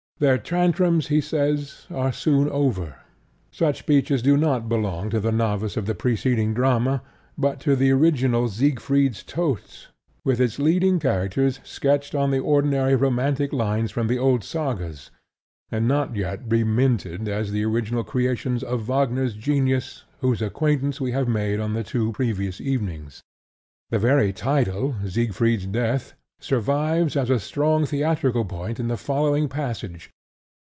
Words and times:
"Their 0.21 0.37
tantrums," 0.37 1.07
he 1.07 1.19
says, 1.19 1.87
"are 1.89 2.13
soon 2.13 2.47
over." 2.47 2.97
Such 3.49 3.79
speeches 3.79 4.21
do 4.21 4.37
not 4.37 4.69
belong 4.69 5.09
to 5.09 5.19
the 5.19 5.31
novice 5.31 5.77
of 5.77 5.87
the 5.87 5.95
preceding 5.95 6.53
drama, 6.53 7.01
but 7.39 7.59
to 7.61 7.75
the 7.75 7.89
original 7.89 8.47
Siegfried's 8.47 9.23
Tod, 9.23 9.61
with 10.23 10.39
its 10.39 10.59
leading 10.59 10.99
characters 10.99 11.59
sketched 11.63 12.13
on 12.13 12.29
the 12.29 12.37
ordinary 12.37 12.93
romantic 12.95 13.51
lines 13.51 13.89
from 13.89 14.05
the 14.05 14.19
old 14.19 14.43
Sagas, 14.43 15.09
and 15.71 15.87
not 15.87 16.15
yet 16.15 16.41
reminted 16.47 17.27
as 17.27 17.49
the 17.49 17.65
original 17.65 18.03
creations 18.03 18.61
of 18.61 18.87
Wagner's 18.87 19.33
genius 19.33 20.03
whose 20.19 20.39
acquaintance 20.43 21.01
we 21.01 21.13
have 21.13 21.27
made 21.27 21.59
on 21.59 21.73
the 21.73 21.83
two 21.83 22.11
previous 22.11 22.61
evenings. 22.61 23.23
The 23.89 23.97
very 23.97 24.33
title 24.33 24.97
"Siegfried's 25.07 25.65
Death" 25.65 26.13
survives 26.43 27.15
as 27.15 27.29
a 27.29 27.39
strong 27.39 27.85
theatrical 27.85 28.43
point 28.43 28.79
in 28.79 28.87
the 28.87 28.97
following 28.97 29.47
passage. 29.47 30.09